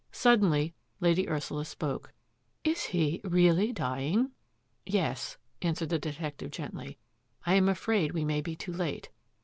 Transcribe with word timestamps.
Suddenly 0.11 0.73
Lady 0.99 1.29
Ursula 1.29 1.63
spoke." 1.63 2.11
Is 2.73 2.85
he— 2.85 3.21
really 3.23 3.71
dying?''" 3.71 4.31
Yes," 4.83 5.37
answered 5.61 5.89
the 5.89 5.99
detective 5.99 6.49
gently." 6.49 6.97
I 7.45 7.53
am 7.53 7.69
afraid 7.69 8.11
we 8.13 8.25
may 8.25 8.41
be 8.41 8.55
too 8.55 8.73
late." 8.73 9.11